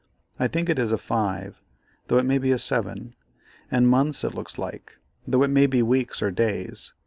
I 0.39 0.47
think 0.47 0.67
it 0.67 0.79
is 0.79 0.91
a 0.91 0.97
5, 0.97 1.61
though 2.07 2.17
it 2.17 2.25
may 2.25 2.39
be 2.39 2.51
a 2.51 2.57
7; 2.57 3.13
and 3.69 3.87
months 3.87 4.23
it 4.23 4.33
looks 4.33 4.57
like, 4.57 4.97
though 5.27 5.43
it 5.43 5.49
may 5.51 5.67
be 5.67 5.83
weeks 5.83 6.23
or 6.23 6.31
days. 6.31 6.93